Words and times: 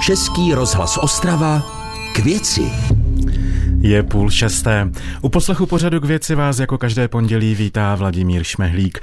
Český 0.00 0.54
rozhlas 0.54 0.98
Ostrava 1.02 1.62
k 2.12 2.18
věci. 2.18 2.72
Je 3.80 4.02
půl 4.02 4.30
šesté. 4.30 4.90
U 5.22 5.28
poslechu 5.28 5.66
pořadu 5.66 6.00
k 6.00 6.04
věci 6.04 6.34
vás 6.34 6.58
jako 6.58 6.78
každé 6.78 7.08
pondělí 7.08 7.54
vítá 7.54 7.94
Vladimír 7.94 8.44
Šmehlík. 8.44 9.00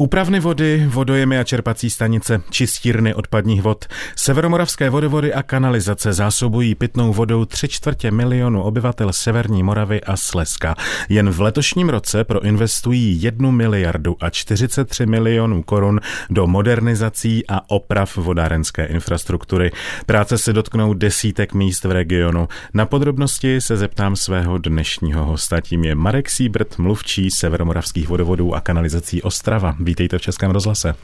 Úpravny 0.00 0.40
vody, 0.40 0.86
vodojemy 0.88 1.38
a 1.38 1.44
čerpací 1.44 1.90
stanice, 1.90 2.42
čistírny 2.50 3.14
odpadních 3.14 3.62
vod, 3.62 3.84
severomoravské 4.16 4.90
vodovody 4.90 5.34
a 5.34 5.42
kanalizace 5.42 6.12
zásobují 6.12 6.74
pitnou 6.74 7.12
vodou 7.12 7.44
tři 7.44 7.68
čtvrtě 7.68 8.10
milionu 8.10 8.62
obyvatel 8.62 9.12
Severní 9.12 9.62
Moravy 9.62 10.00
a 10.00 10.16
Slezska. 10.16 10.74
Jen 11.08 11.30
v 11.30 11.40
letošním 11.40 11.88
roce 11.88 12.24
proinvestují 12.24 13.22
jednu 13.22 13.50
miliardu 13.50 14.16
a 14.20 14.30
43 14.30 15.06
milionů 15.06 15.62
korun 15.62 16.00
do 16.30 16.46
modernizací 16.46 17.46
a 17.48 17.70
oprav 17.70 18.16
vodárenské 18.16 18.84
infrastruktury. 18.84 19.72
Práce 20.06 20.38
se 20.38 20.52
dotknou 20.52 20.94
desítek 20.94 21.54
míst 21.54 21.84
v 21.84 21.90
regionu. 21.90 22.48
Na 22.74 22.86
podrobnosti 22.86 23.60
se 23.60 23.76
zeptám 23.76 24.16
svého 24.16 24.58
dnešního 24.58 25.24
hosta. 25.24 25.60
Tím 25.60 25.84
je 25.84 25.94
Marek 25.94 26.30
Síbrt, 26.30 26.78
mluvčí 26.78 27.30
severomoravských 27.30 28.08
vodovodů 28.08 28.54
a 28.54 28.60
kanalizací 28.60 29.22
Ostrava. 29.22 29.74
Vítejte 29.90 30.18
v 30.18 30.22
Českém 30.22 30.50
rozhlase. 30.50 30.94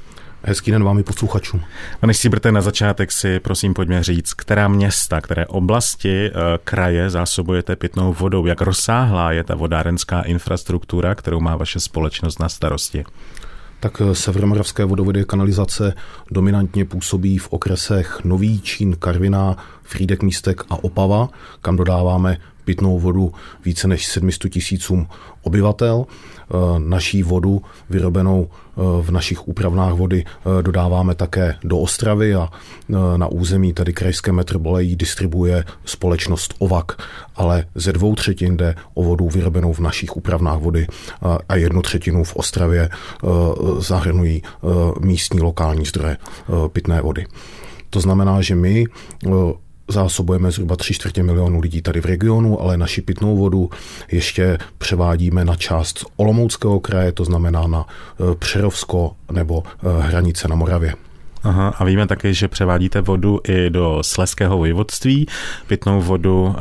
Hezký 0.42 0.70
den 0.70 0.84
vám 0.84 0.98
i 0.98 1.02
posluchačům. 1.02 1.60
Pane 2.00 2.14
Síbrte, 2.14 2.52
na 2.52 2.60
začátek 2.60 3.12
si 3.12 3.40
prosím 3.40 3.74
pojďme 3.74 4.02
říct, 4.02 4.34
která 4.34 4.68
města, 4.68 5.20
které 5.20 5.46
oblasti 5.46 6.26
e, 6.26 6.32
kraje 6.64 7.10
zásobujete 7.10 7.76
pitnou 7.76 8.12
vodou, 8.12 8.46
jak 8.46 8.60
rozsáhlá 8.60 9.32
je 9.32 9.44
ta 9.44 9.54
vodárenská 9.54 10.22
infrastruktura, 10.22 11.14
kterou 11.14 11.40
má 11.40 11.56
vaše 11.56 11.80
společnost 11.80 12.40
na 12.40 12.48
starosti? 12.48 13.04
Tak 13.80 14.02
eh, 14.04 14.14
severomoravské 14.14 14.84
vodovody 14.84 15.24
kanalizace 15.24 15.94
dominantně 16.30 16.84
působí 16.84 17.38
v 17.38 17.48
okresech 17.48 18.20
Nový 18.24 18.60
Čín, 18.60 18.96
Karviná, 18.98 19.56
Frídek 19.82 20.22
Místek 20.22 20.60
a 20.70 20.84
Opava, 20.84 21.28
kam 21.62 21.76
dodáváme 21.76 22.38
pitnou 22.64 22.98
vodu 22.98 23.32
více 23.64 23.88
než 23.88 24.06
700 24.06 24.52
tisícům 24.52 25.08
obyvatel. 25.42 26.06
Eh, 26.50 26.78
naší 26.78 27.22
vodu 27.22 27.62
vyrobenou 27.90 28.48
eh, 28.48 28.80
v 29.02 29.10
našich 29.10 29.48
úpravnách 29.48 29.92
vody 29.92 30.24
eh, 30.24 30.62
dodáváme 30.62 31.14
také 31.14 31.56
do 31.64 31.78
Ostravy 31.78 32.34
a 32.34 32.48
na 33.16 33.26
území 33.26 33.72
tady 33.72 33.92
krajské 33.92 34.32
metropole 34.32 34.82
ji 34.82 34.96
distribuje 34.96 35.64
společnost 35.84 36.54
OVAK, 36.58 37.02
ale 37.36 37.66
ze 37.74 37.92
dvou 37.92 38.14
třetin 38.14 38.56
jde 38.56 38.74
o 38.94 39.02
vodu 39.02 39.28
vyrobenou 39.28 39.72
v 39.72 39.78
našich 39.78 40.16
úpravnách 40.16 40.58
vody 40.58 40.86
a 41.48 41.56
jednu 41.56 41.82
třetinu 41.82 42.24
v 42.24 42.36
Ostravě 42.36 42.88
zahrnují 43.78 44.42
místní 45.00 45.40
lokální 45.40 45.84
zdroje 45.84 46.16
pitné 46.72 47.00
vody. 47.00 47.26
To 47.90 48.00
znamená, 48.00 48.40
že 48.40 48.54
my 48.54 48.84
zásobujeme 49.88 50.50
zhruba 50.50 50.76
3 50.76 50.94
čtvrtě 50.94 51.22
milionů 51.22 51.60
lidí 51.60 51.82
tady 51.82 52.00
v 52.00 52.04
regionu, 52.04 52.60
ale 52.60 52.76
naši 52.76 53.02
pitnou 53.02 53.36
vodu 53.36 53.70
ještě 54.12 54.58
převádíme 54.78 55.44
na 55.44 55.56
část 55.56 56.04
Olomouckého 56.16 56.80
kraje, 56.80 57.12
to 57.12 57.24
znamená 57.24 57.66
na 57.66 57.86
e, 57.86 58.34
Přerovsko 58.34 59.16
nebo 59.32 59.62
e, 59.66 60.02
hranice 60.02 60.48
na 60.48 60.56
Moravě. 60.56 60.94
Aha, 61.46 61.68
a 61.68 61.84
víme 61.84 62.06
taky, 62.06 62.34
že 62.34 62.48
převádíte 62.48 63.00
vodu 63.00 63.40
i 63.48 63.70
do 63.70 63.98
Sleského 64.02 64.58
vojvodství. 64.58 65.26
Pitnou 65.66 66.00
vodu 66.00 66.42
uh, 66.44 66.54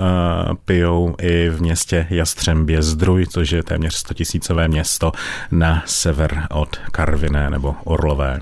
pijou 0.66 1.16
i 1.22 1.50
v 1.50 1.62
městě 1.62 2.08
Jastřembě 2.10 2.82
Zdruj, 2.82 3.26
což 3.28 3.52
je 3.52 3.64
téměř 3.64 3.96
100 3.96 4.14
tisícové 4.14 4.68
město 4.68 5.12
na 5.52 5.84
sever 5.86 6.48
od 6.52 6.76
Karviné 6.92 7.50
nebo 7.50 7.76
Orlové. 7.84 8.42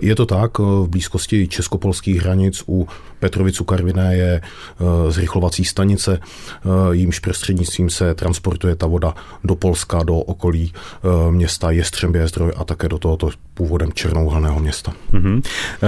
Je 0.00 0.14
to 0.14 0.26
tak, 0.26 0.58
v 0.58 0.86
blízkosti 0.88 1.48
českopolských 1.48 2.22
hranic 2.22 2.64
u 2.68 2.88
Petrovicu 3.22 3.64
Karviné 3.64 4.16
je 4.16 4.40
eh, 4.40 5.10
zrychlovací 5.10 5.64
stanice, 5.64 6.18
eh, 6.18 6.68
jímž 6.90 7.18
prostřednictvím 7.18 7.90
se 7.90 8.14
transportuje 8.14 8.76
ta 8.76 8.86
voda 8.86 9.14
do 9.44 9.54
Polska, 9.54 10.02
do 10.02 10.16
okolí 10.16 10.72
eh, 10.74 11.32
města 11.32 11.70
Jestřembě 11.70 12.28
zdroj 12.28 12.52
a 12.56 12.64
také 12.64 12.88
do 12.88 12.98
tohoto 12.98 13.30
původem 13.54 13.92
černouhelného 13.92 14.60
města. 14.60 14.92
Mm-hmm. 15.12 15.42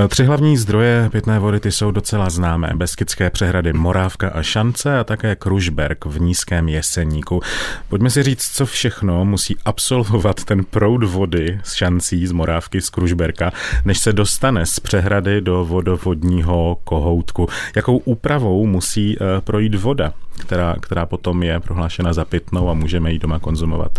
Tři 0.09 0.25
hlavní 0.25 0.57
zdroje 0.57 1.09
pitné 1.13 1.39
vody 1.39 1.61
ty 1.61 1.73
jsou 1.73 1.91
docela 1.91 2.31
známé. 2.31 2.73
Beskidské 2.75 3.31
přehrady 3.31 3.73
Morávka 3.73 4.29
a 4.29 4.43
Šance 4.43 4.99
a 4.99 5.05
také 5.05 5.37
Kružberg 5.37 6.05
v 6.05 6.21
nízkém 6.21 6.69
Jeseníku. 6.69 7.41
Pojďme 7.89 8.11
si 8.11 8.23
říct, 8.23 8.51
co 8.55 8.67
všechno 8.67 9.25
musí 9.25 9.57
absolvovat 9.65 10.45
ten 10.45 10.65
proud 10.65 11.05
vody 11.05 11.61
z 11.65 11.73
Šancí, 11.73 12.27
z 12.27 12.33
Morávky, 12.33 12.81
z 12.81 12.91
Kružberka, 12.91 13.53
než 13.85 13.99
se 13.99 14.13
dostane 14.13 14.67
z 14.67 14.81
přehrady 14.81 15.41
do 15.41 15.65
vodovodního 15.65 16.79
kohoutu 16.85 17.25
žaludku. 17.25 17.49
Jakou 17.77 17.97
úpravou 17.97 18.67
musí 18.67 19.17
eh, 19.17 19.41
projít 19.41 19.75
voda, 19.75 20.13
která, 20.41 20.77
která 20.81 21.07
potom 21.07 21.43
je 21.43 21.61
prohlášena 21.61 22.13
za 22.13 22.25
pitnou 22.25 22.69
a 22.69 22.75
můžeme 22.75 23.13
ji 23.13 23.19
doma 23.19 23.39
konzumovat? 23.39 23.99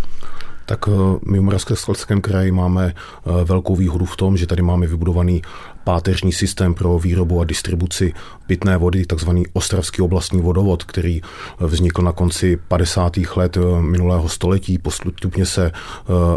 Tak 0.66 0.88
eh, 0.88 1.18
my 1.30 1.38
v 1.38 1.42
Moravskoslezském 1.42 2.20
kraji 2.20 2.52
máme 2.52 2.94
eh, 2.94 3.44
velkou 3.44 3.76
výhodu 3.76 4.04
v 4.04 4.16
tom, 4.16 4.36
že 4.36 4.46
tady 4.46 4.62
máme 4.62 4.86
vybudovaný 4.86 5.42
páteřní 5.86 6.32
systém 6.32 6.74
pro 6.74 6.98
výrobu 6.98 7.40
a 7.40 7.44
distribuci 7.44 8.12
pitné 8.46 8.76
vody, 8.76 9.06
takzvaný 9.06 9.44
Ostravský 9.52 10.02
oblastní 10.02 10.40
vodovod, 10.40 10.84
který 10.84 11.22
vznikl 11.60 12.02
na 12.02 12.12
konci 12.12 12.58
50. 12.68 13.12
let 13.36 13.58
minulého 13.80 14.28
století, 14.28 14.78
postupně 14.78 15.46
se 15.46 15.72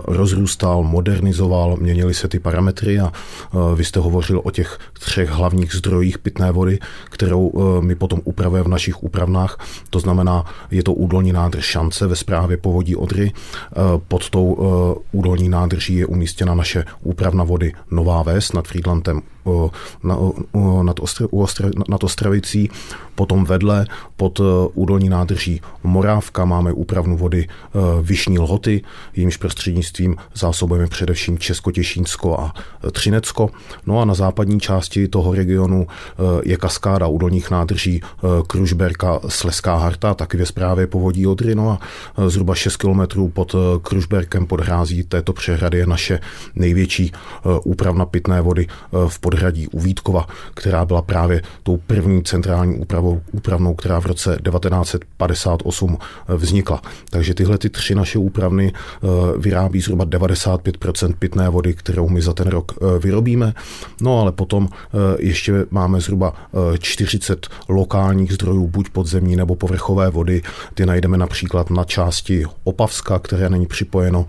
rozrůstal, 0.03 0.83
modernizoval, 0.83 1.77
měnily 1.79 2.13
se 2.13 2.27
ty 2.27 2.39
parametry 2.39 2.99
a 2.99 3.11
vy 3.75 3.85
jste 3.85 3.99
hovořil 3.99 4.41
o 4.43 4.51
těch 4.51 4.79
třech 4.93 5.29
hlavních 5.29 5.73
zdrojích 5.73 6.19
pitné 6.19 6.51
vody, 6.51 6.79
kterou 7.09 7.51
my 7.81 7.95
potom 7.95 8.21
upravujeme 8.23 8.65
v 8.65 8.71
našich 8.71 9.03
úpravnách. 9.03 9.57
To 9.89 9.99
znamená, 9.99 10.45
je 10.71 10.83
to 10.83 10.93
údolní 10.93 11.33
nádrž 11.33 11.65
Šance 11.65 12.07
ve 12.07 12.15
správě 12.15 12.57
povodí 12.57 12.95
Odry. 12.95 13.31
Pod 14.07 14.29
tou 14.29 14.57
údolní 15.11 15.49
nádrží 15.49 15.95
je 15.95 16.05
umístěna 16.05 16.55
naše 16.55 16.85
úpravna 17.01 17.43
vody 17.43 17.73
Nová 17.91 18.23
Ves 18.23 18.53
nad 18.53 18.67
Friedlandem 18.67 19.21
na, 20.03 20.17
nad, 20.83 20.99
Ostr, 20.99 21.27
Ostr, 21.31 21.71
nad 21.89 22.03
Ostravicí, 22.03 22.69
potom 23.19 23.43
vedle 23.43 23.85
pod 24.15 24.39
e, 24.39 24.43
údolní 24.73 25.09
nádrží 25.09 25.61
Morávka 25.83 26.45
máme 26.45 26.71
úpravnu 26.73 27.17
vody 27.17 27.47
e, 27.47 27.47
Vyšní 28.01 28.39
Lhoty, 28.39 28.81
jímž 29.15 29.37
prostřednictvím 29.37 30.15
zásobujeme 30.35 30.87
především 30.87 31.37
Českotěšínsko 31.37 32.39
a 32.39 32.53
Třinecko. 32.91 33.49
No 33.85 33.99
a 33.99 34.05
na 34.05 34.13
západní 34.13 34.59
části 34.59 35.07
toho 35.07 35.35
regionu 35.35 35.87
e, 35.87 36.49
je 36.49 36.57
kaskáda 36.57 37.07
údolních 37.07 37.51
nádrží 37.51 38.01
Kružberka 38.47 39.19
Sleská 39.27 39.75
Harta, 39.75 40.13
taky 40.13 40.37
ve 40.37 40.45
zprávě 40.45 40.87
povodí 40.87 41.27
Odry. 41.27 41.55
No 41.55 41.69
a 41.69 41.79
zhruba 42.27 42.55
6 42.55 42.77
kilometrů 42.77 43.29
pod 43.29 43.55
Kružberkem 43.81 44.47
pod 44.47 44.59
hrází 44.59 45.03
této 45.03 45.33
přehrady 45.33 45.77
je 45.77 45.85
naše 45.85 46.19
největší 46.55 47.11
úpravna 47.63 48.05
pitné 48.05 48.41
vody 48.41 48.67
v 49.07 49.19
podhradí 49.39 49.67
u 49.67 49.79
Vítkova, 49.79 50.27
která 50.53 50.85
byla 50.85 51.01
právě 51.01 51.41
tou 51.63 51.77
první 51.77 52.23
centrální 52.23 52.75
úpravou, 52.75 53.21
úpravnou, 53.31 53.73
která 53.73 53.99
v 53.99 54.05
roce 54.05 54.37
1958 54.49 55.97
eh, 55.99 56.35
vznikla. 56.35 56.81
Takže 57.09 57.33
tyhle 57.33 57.57
ty 57.57 57.69
tři 57.69 57.95
naše 57.95 58.19
úpravny 58.19 58.73
eh, 58.73 59.07
vyrábí 59.37 59.81
zhruba 59.81 60.05
95% 60.05 61.13
pitné 61.19 61.49
vody, 61.49 61.73
kterou 61.73 62.09
my 62.09 62.21
za 62.21 62.33
ten 62.33 62.47
rok 62.47 62.71
eh, 62.71 62.99
vyrobíme. 62.99 63.53
No 64.01 64.21
ale 64.21 64.31
potom 64.31 64.67
ještě 65.19 65.65
máme 65.71 66.01
zhruba 66.01 66.33
40 66.79 67.47
lokálních 67.69 68.33
zdrojů, 68.33 68.67
buď 68.67 68.89
podzemní 68.89 69.35
nebo 69.35 69.55
povrchové 69.55 70.09
vody. 70.09 70.41
Ty 70.73 70.85
najdeme 70.85 71.17
například 71.17 71.69
na 71.69 71.83
části 71.83 72.45
Opavska, 72.63 73.19
které 73.19 73.49
není 73.49 73.65
připojeno 73.65 74.25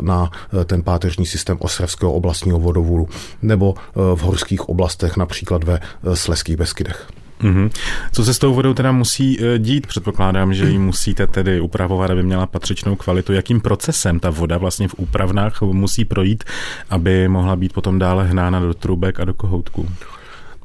na 0.00 0.30
ten 0.64 0.82
páteřní 0.82 1.26
systém 1.26 1.56
Ostravského 1.60 2.12
oblastního 2.12 2.58
vodovodu, 2.58 3.08
nebo 3.42 3.74
v 4.16 4.22
horských 4.22 4.68
oblastech, 4.68 5.16
například 5.16 5.64
ve 5.64 5.80
eh, 5.80 6.16
Sleských 6.16 6.56
Beskydech. 6.56 7.08
Mm-hmm. 7.40 7.70
Co 8.12 8.24
se 8.24 8.34
s 8.34 8.38
tou 8.38 8.54
vodou 8.54 8.74
teda 8.74 8.92
musí 8.92 9.40
eh, 9.40 9.58
dít? 9.58 9.86
Předpokládám, 9.86 10.54
že 10.54 10.68
ji 10.68 10.78
musíte 10.78 11.26
tedy 11.26 11.60
upravovat, 11.60 12.10
aby 12.10 12.22
měla 12.22 12.46
patřičnou 12.46 12.96
kvalitu. 12.96 13.32
Jakým 13.32 13.60
procesem 13.60 14.20
ta 14.20 14.30
voda 14.30 14.58
vlastně 14.58 14.88
v 14.88 14.94
úpravnách 14.94 15.62
musí 15.62 16.04
projít, 16.04 16.44
aby 16.90 17.28
mohla 17.28 17.56
být 17.56 17.72
potom 17.72 17.98
dále 17.98 18.24
hnána 18.24 18.60
do 18.60 18.74
trubek 18.74 19.20
a 19.20 19.24
do 19.24 19.34
kohoutku? 19.34 19.88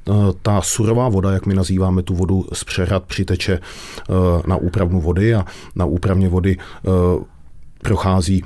Eh, 0.10 0.12
ta 0.42 0.62
surová 0.62 1.10
voda, 1.10 1.32
jak 1.32 1.46
my 1.46 1.54
nazýváme 1.56 2.02
tu 2.02 2.16
vodu 2.16 2.46
z 2.54 2.64
přehrad, 2.64 3.04
přiteče 3.04 3.60
na 4.48 4.56
úpravnu 4.56 5.02
vody 5.02 5.36
a 5.36 5.46
na 5.76 5.86
úpravně 5.86 6.30
vody 6.30 6.58
prochází 7.84 8.44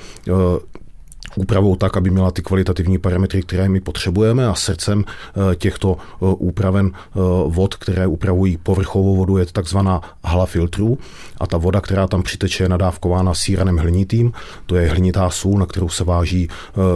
úpravou 1.35 1.75
tak, 1.75 1.97
aby 1.97 2.09
měla 2.09 2.31
ty 2.31 2.41
kvalitativní 2.41 2.97
parametry, 2.97 3.41
které 3.41 3.69
my 3.69 3.81
potřebujeme 3.81 4.47
a 4.47 4.55
srdcem 4.55 5.05
eh, 5.07 5.55
těchto 5.55 5.97
eh, 5.99 6.15
úpraven 6.19 6.91
eh, 6.93 7.19
vod, 7.47 7.75
které 7.75 8.07
upravují 8.07 8.57
povrchovou 8.57 9.15
vodu, 9.15 9.37
je 9.37 9.45
takzvaná 9.45 10.01
hala 10.23 10.45
filtrů 10.45 10.97
a 11.37 11.47
ta 11.47 11.57
voda, 11.57 11.81
která 11.81 12.07
tam 12.07 12.23
přiteče, 12.23 12.63
je 12.63 12.69
nadávkována 12.69 13.33
síranem 13.33 13.77
hlinitým, 13.77 14.33
to 14.65 14.75
je 14.75 14.89
hlinitá 14.89 15.29
sůl, 15.29 15.59
na 15.59 15.65
kterou 15.65 15.89
se 15.89 16.03
váží 16.03 16.47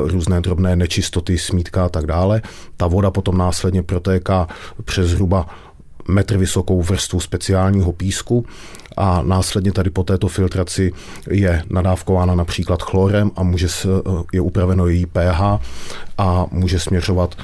různé 0.06 0.42
drobné 0.42 0.75
nečistoty, 0.75 1.38
smítka 1.38 1.86
a 1.86 1.90
tak 1.90 2.06
dále. 2.06 2.42
Ta 2.78 2.88
voda 2.88 3.12
potom 3.12 3.38
následně 3.38 3.83
protéká 3.83 4.48
přes 4.83 5.07
zhruba 5.07 5.45
metr 6.07 6.38
vysokou 6.38 6.81
vrstvu 6.81 7.19
speciálního 7.19 7.94
písku 7.94 8.45
a 8.98 9.21
následně 9.21 9.71
tady 9.71 9.89
po 9.89 10.04
této 10.04 10.27
filtraci 10.27 10.94
je 11.30 11.63
nadávkována 11.69 12.36
například 12.36 12.83
chlorem 12.83 13.31
a 13.36 13.44
může 13.44 13.69
se, 13.69 13.88
je 14.33 14.42
upraveno 14.42 14.88
její 14.88 15.06
pH 15.06 15.42
a 16.18 16.45
může 16.51 16.80
směřovat 16.80 17.36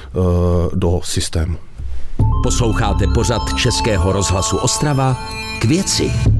do 0.74 1.00
systému. 1.04 1.56
Posloucháte 2.42 3.06
pořad 3.14 3.42
Českého 3.56 4.12
rozhlasu 4.12 4.56
Ostrava 4.56 5.16
k 5.60 5.64
věci. 5.64 6.33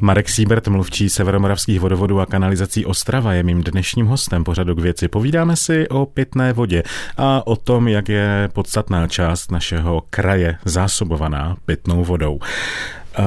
Marek 0.00 0.28
Siebert, 0.28 0.68
mluvčí 0.68 1.10
Severomoravských 1.10 1.80
vodovodů 1.80 2.20
a 2.20 2.26
kanalizací 2.26 2.86
Ostrava, 2.86 3.32
je 3.32 3.42
mým 3.42 3.62
dnešním 3.62 4.06
hostem 4.06 4.44
pořadu 4.44 4.74
k 4.74 4.78
věci. 4.78 5.08
Povídáme 5.08 5.56
si 5.56 5.88
o 5.88 6.06
pitné 6.06 6.52
vodě 6.52 6.82
a 7.16 7.46
o 7.46 7.56
tom, 7.56 7.88
jak 7.88 8.08
je 8.08 8.48
podstatná 8.52 9.08
část 9.08 9.52
našeho 9.52 10.02
kraje 10.10 10.58
zásobovaná 10.64 11.56
pitnou 11.66 12.04
vodou. 12.04 12.34
Uh, 12.34 13.24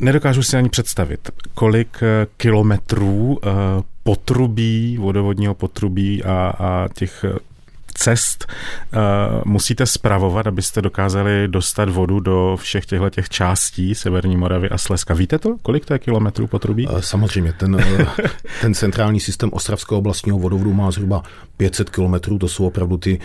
nedokážu 0.00 0.42
si 0.42 0.56
ani 0.56 0.68
představit, 0.68 1.30
kolik 1.54 2.00
kilometrů 2.36 3.26
uh, 3.26 3.38
potrubí, 4.02 4.96
vodovodního 5.00 5.54
potrubí 5.54 6.24
a, 6.24 6.52
a 6.58 6.88
těch 6.94 7.24
cest 7.98 8.46
uh, 8.46 8.98
musíte 9.44 9.86
spravovat, 9.86 10.46
abyste 10.46 10.82
dokázali 10.82 11.48
dostat 11.48 11.88
vodu 11.88 12.20
do 12.20 12.56
všech 12.60 12.86
těchto 12.86 13.10
těch 13.10 13.28
částí 13.28 13.94
Severní 13.94 14.36
Moravy 14.36 14.68
a 14.68 14.78
Slezska. 14.78 15.14
Víte 15.14 15.38
to? 15.38 15.56
Kolik 15.62 15.84
to 15.84 15.92
je 15.92 15.98
kilometrů 15.98 16.46
potrubí? 16.46 16.88
Eh, 16.90 17.02
samozřejmě. 17.02 17.52
Ten, 17.52 17.76
eh, 17.80 18.06
ten 18.60 18.74
centrální 18.74 19.20
systém 19.20 19.50
Ostravského 19.52 19.98
oblastního 19.98 20.38
vodovodu 20.38 20.72
má 20.72 20.90
zhruba 20.90 21.22
500 21.56 21.90
kilometrů. 21.90 22.38
To 22.38 22.48
jsou 22.48 22.66
opravdu 22.66 22.96
ty 22.96 23.20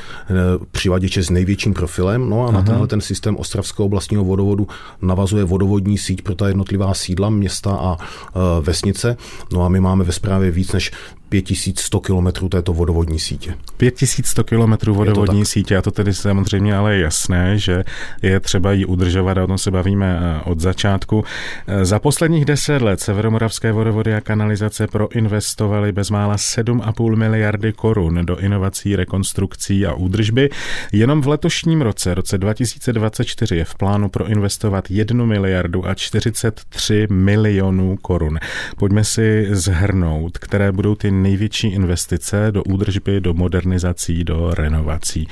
přivaděče 0.72 1.24
s 1.24 1.30
největším 1.30 1.74
profilem. 1.74 2.30
No 2.30 2.48
a 2.48 2.52
na 2.52 2.62
tenhle 2.62 2.88
ten 2.88 3.02
systém 3.02 3.36
Ostravského 3.36 3.86
oblastního 3.86 4.24
vodovodu 4.24 4.68
navazuje 5.02 5.44
vodovodní 5.44 5.98
síť 5.98 6.22
pro 6.22 6.36
ta 6.36 6.48
jednotlivá 6.48 6.94
sídla, 6.94 7.30
města 7.30 7.72
a 7.72 7.98
vesnice. 8.62 9.18
No 9.52 9.66
a 9.66 9.70
my 9.70 9.80
máme 9.80 10.04
ve 10.04 10.12
správě 10.12 10.52
víc 10.52 10.72
než 10.72 10.92
5100 11.34 12.00
kilometrů 12.00 12.50
této 12.50 12.74
vodovodní 12.74 13.20
sítě. 13.20 13.56
5100 13.78 14.44
kilometrů 14.44 14.94
vodovodní 14.94 15.46
sítě, 15.46 15.78
a 15.78 15.82
to 15.82 15.92
tedy 15.92 16.14
samozřejmě 16.14 16.76
ale 16.76 16.96
je 16.96 17.02
jasné, 17.02 17.58
že 17.58 17.84
je 18.22 18.40
třeba 18.40 18.74
ji 18.74 18.86
udržovat 18.86 19.38
a 19.38 19.44
o 19.44 19.48
tom 19.48 19.58
se 19.58 19.72
bavíme 19.72 20.20
eh, 20.22 20.42
od 20.44 20.60
začátku. 20.60 21.24
Eh, 21.68 21.86
za 21.86 22.00
posledních 22.00 22.46
deset 22.46 22.82
let 22.82 23.00
Severomoravské 23.00 23.72
vodovody 23.72 24.16
a 24.16 24.22
kanalizace 24.22 24.88
proinvestovaly 24.88 25.92
bezmála 25.92 26.36
7,5 26.36 27.16
miliardy 27.16 27.74
korun 27.74 28.26
do 28.26 28.38
inovací, 28.38 28.96
rekonstrukcí 28.96 29.86
a 29.86 29.94
údržby. 29.94 30.50
Jenom 30.92 31.22
v 31.22 31.28
letošním 31.28 31.82
roce, 31.82 32.14
roce 32.14 32.38
2024, 32.38 33.56
je 33.56 33.66
v 33.66 33.76
plánu 33.76 34.10
proinvestovat 34.10 34.92
1 34.92 35.26
miliardu 35.26 35.88
a 35.88 35.94
43 35.94 37.08
milionů 37.10 37.98
korun. 37.98 38.40
Pojďme 38.78 39.04
si 39.04 39.48
zhrnout, 39.52 40.38
které 40.38 40.72
budou 40.72 40.96
ty 40.96 41.23
největší 41.24 41.68
investice 41.68 42.48
do 42.52 42.64
údržby, 42.64 43.22
do 43.22 43.34
modernizací, 43.34 44.24
do 44.24 44.54
renovací. 44.54 45.28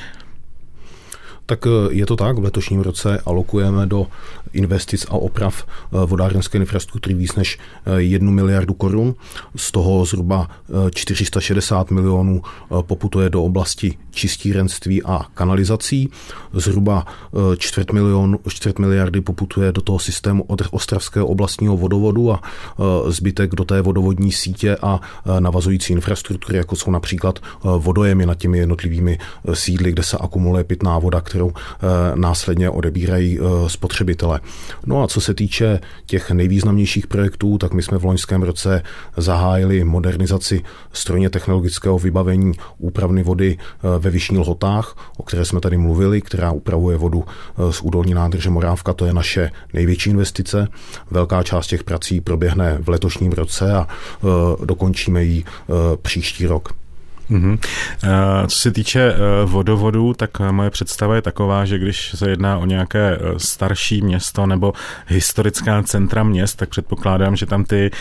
Tak 1.52 1.68
eh, 1.68 1.92
je 1.92 2.06
to 2.06 2.16
tak, 2.16 2.40
v 2.40 2.44
letošním 2.44 2.82
roce 2.82 3.20
alokujeme 3.26 3.86
do 3.86 4.08
investic 4.54 5.06
a 5.10 5.20
oprav 5.20 5.64
eh, 5.68 6.06
vodárenské 6.06 6.58
infrastruktury 6.58 7.16
víc 7.16 7.36
než 7.36 7.60
1 7.98 8.32
eh, 8.32 8.34
miliardu 8.34 8.74
korun. 8.74 9.16
Z 9.56 9.72
toho 9.72 10.06
zhruba 10.06 10.48
460 10.94 11.92
milionů 11.92 12.42
poputuje 12.82 13.30
do 13.30 13.44
oblasti 13.44 13.98
čistírenství 14.12 15.04
a 15.04 15.26
kanalizací. 15.34 16.10
Zhruba 16.54 17.06
čtvrt, 17.58 17.92
milion, 17.92 18.40
čtvrt 18.48 18.80
miliardy 18.80 19.22
poputuje 19.22 19.72
do 19.72 19.82
toho 19.82 20.00
systému 20.00 20.44
od 20.44 20.62
Ostravského 20.72 21.28
oblastního 21.28 21.78
vodovodu 21.78 22.32
a 22.32 22.42
zbytek 23.08 23.56
do 23.56 23.64
té 23.64 23.82
vodovodní 23.82 24.32
sítě 24.32 24.78
a 24.82 25.00
navazující 25.40 25.94
infrastruktury, 25.94 26.58
jako 26.58 26.76
jsou 26.76 26.92
například 26.92 27.40
vodojemy 27.64 28.26
nad 28.26 28.38
těmi 28.38 28.58
jednotlivými 28.58 29.20
sídly, 29.54 29.92
kde 29.92 30.04
se 30.04 30.18
akumuluje 30.18 30.64
pitná 30.64 31.00
voda, 31.00 31.22
kterou 31.42 31.52
následně 32.16 32.70
odebírají 32.70 33.40
spotřebitele. 33.68 34.40
No 34.86 35.04
a 35.04 35.08
co 35.08 35.22
se 35.22 35.34
týče 35.34 35.80
těch 36.06 36.32
nejvýznamnějších 36.32 37.08
projektů, 37.08 37.58
tak 37.58 37.74
my 37.74 37.84
jsme 37.84 37.98
v 37.98 38.06
loňském 38.06 38.44
roce 38.44 38.84
zahájili 39.18 39.84
modernizaci 39.84 40.62
strojně 40.94 41.30
technologického 41.30 42.00
vybavení 42.00 42.54
úpravny 42.78 43.24
vody 43.24 43.58
eh, 43.58 44.00
ve 44.00 44.10
Vyšní 44.10 44.38
Lhotách, 44.38 44.96
o 45.18 45.24
které 45.24 45.46
jsme 45.46 45.60
tady 45.60 45.78
mluvili, 45.78 46.22
která 46.22 46.52
upravuje 46.52 46.98
vodu 46.98 47.24
eh, 47.26 47.74
z 47.74 47.82
údolní 47.82 48.14
nádrže 48.14 48.50
Morávka. 48.50 48.94
To 48.94 49.06
je 49.06 49.14
naše 49.14 49.52
největší 49.74 50.10
investice. 50.10 50.68
Velká 51.12 51.44
část 51.44 51.68
těch 51.68 51.84
prací 51.84 52.22
proběhne 52.22 52.78
v 52.82 52.90
letošním 52.90 53.32
roce 53.32 53.74
a 53.74 53.88
eh, 53.88 54.26
dokončíme 54.66 55.24
ji 55.24 55.44
příští 56.02 56.48
rok. 56.48 56.81
Mm-hmm. 57.32 57.58
Co 58.48 58.58
se 58.58 58.72
týče 58.72 59.02
eh, 59.02 59.18
vodovodů, 59.46 60.14
tak 60.14 60.30
eh, 60.40 60.52
moje 60.52 60.70
představa 60.70 61.16
je 61.16 61.22
taková, 61.22 61.66
že 61.66 61.80
když 61.80 62.12
se 62.16 62.30
jedná 62.30 62.58
o 62.58 62.66
nějaké 62.66 63.20
starší 63.38 64.02
město 64.02 64.46
nebo 64.46 64.74
historická 65.08 65.84
centra 65.84 66.24
měst, 66.24 66.56
tak 66.56 66.70
předpokládám, 66.70 67.36
že 67.36 67.46
tam 67.46 67.64
ty 67.64 67.92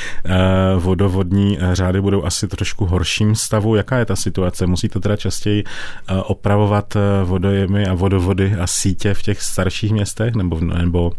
vodovodní 0.77 1.59
řády 1.73 2.01
budou 2.01 2.25
asi 2.25 2.49
trošku 2.49 2.87
horším 2.87 3.35
stavu. 3.35 3.77
Jaká 3.77 3.99
je 3.99 4.05
ta 4.05 4.17
situace? 4.17 4.67
Musíte 4.67 5.01
teda 5.01 5.17
častěji 5.17 5.65
opravovat 6.23 6.97
vodojemy 7.25 7.87
a 7.87 7.95
vodovody 7.95 8.55
a 8.61 8.67
sítě 8.67 9.15
v 9.15 9.23
těch 9.23 9.43
starších 9.43 9.93
městech 9.93 10.35
nebo, 10.35 10.61
nebo, 10.61 11.13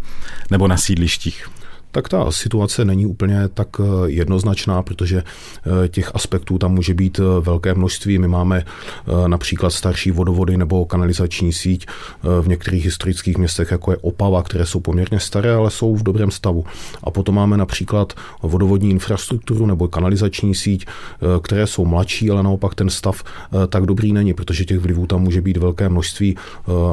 nebo 0.51 0.67
na 0.67 0.77
sídlištích? 0.77 1.49
Tak 1.91 2.09
ta 2.09 2.31
situace 2.31 2.85
není 2.85 3.05
úplně 3.05 3.47
tak 3.53 3.67
eh, 3.79 3.83
jednoznačná, 4.05 4.81
protože 4.81 5.23
eh, 5.23 5.87
těch 5.87 6.11
aspektů 6.15 6.57
tam 6.57 6.73
může 6.73 6.93
být 6.93 7.19
eh, 7.19 7.41
velké 7.41 7.73
množství. 7.73 8.19
My 8.19 8.27
máme 8.27 8.63
například 9.27 9.69
starší 9.69 10.11
vodovody 10.11 10.57
nebo 10.57 10.85
kanalizační 10.85 11.53
síť 11.53 11.87
v 12.41 12.47
některých 12.47 12.85
historických 12.85 13.37
městech, 13.37 13.71
jako 13.71 13.91
je 13.91 13.97
Opava, 13.97 14.43
které 14.43 14.65
jsou 14.65 14.79
poměrně 14.79 15.19
staré, 15.19 15.53
ale 15.53 15.71
jsou 15.71 15.95
v 15.95 16.03
dobrém 16.03 16.31
stavu. 16.31 16.65
A 17.03 17.11
potom 17.11 17.35
máme 17.35 17.57
například 17.57 18.13
vodovodní 18.41 18.89
infrastrukturu 18.89 19.65
nebo 19.65 19.87
kanalizační 19.87 20.55
síť, 20.55 20.85
které 21.41 21.67
jsou 21.67 21.85
mladší, 21.85 22.31
ale 22.31 22.43
naopak 22.43 22.75
ten 22.75 22.89
stav 22.89 23.23
tak 23.69 23.85
dobrý 23.85 24.13
není, 24.13 24.33
protože 24.33 24.65
těch 24.65 24.79
vlivů 24.79 25.07
tam 25.07 25.21
může 25.21 25.41
být 25.41 25.57
velké 25.57 25.89
množství. 25.89 26.37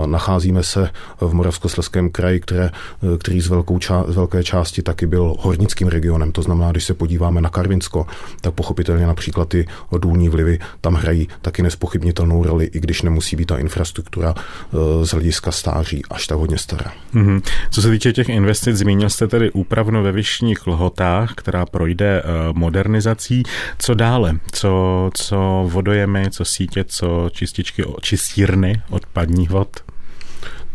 Nacházíme 0.06 0.62
se 0.62 0.90
v 1.20 1.34
Moravskosleském 1.34 2.10
kraji, 2.10 2.40
které, 2.40 2.70
který 3.18 3.40
z, 3.40 3.48
velkou 3.48 3.78
ča- 3.78 4.10
z 4.10 4.14
velké 4.14 4.44
části 4.44 4.82
taky 4.88 5.06
byl 5.06 5.34
hornickým 5.38 5.88
regionem. 5.88 6.32
To 6.32 6.42
znamená, 6.42 6.70
když 6.70 6.84
se 6.84 6.94
podíváme 6.94 7.40
na 7.40 7.48
Karvinsko, 7.48 8.06
tak 8.40 8.54
pochopitelně 8.54 9.06
například 9.06 9.48
ty 9.48 9.66
důlní 9.98 10.28
vlivy 10.28 10.58
tam 10.80 10.94
hrají 10.94 11.28
taky 11.42 11.62
nespochybnitelnou 11.62 12.42
roli, 12.42 12.64
i 12.64 12.80
když 12.80 13.02
nemusí 13.02 13.36
být 13.36 13.46
ta 13.46 13.58
infrastruktura 13.58 14.34
eh, 14.34 15.06
z 15.06 15.10
hlediska 15.10 15.52
stáří 15.52 16.02
až 16.10 16.26
tak 16.26 16.38
hodně 16.38 16.58
stará. 16.58 16.92
Mm-hmm. 17.14 17.42
Co 17.70 17.82
se 17.82 17.90
týče 17.90 18.12
těch 18.12 18.28
investic, 18.28 18.76
zmínil 18.76 19.10
jste 19.10 19.26
tedy 19.26 19.50
úpravnu 19.50 20.02
ve 20.02 20.12
Vyšních 20.12 20.66
lhotách, 20.66 21.34
která 21.34 21.66
projde 21.66 22.22
eh, 22.22 22.24
modernizací. 22.52 23.42
Co 23.78 23.94
dále? 23.94 24.34
Co, 24.52 25.10
co 25.14 25.68
vodojemy, 25.68 26.30
co 26.30 26.44
sítě, 26.44 26.84
co 26.84 27.30
čističky, 27.32 27.84
čistírny 28.00 28.82
odpadních 28.90 29.50
vod? 29.50 29.68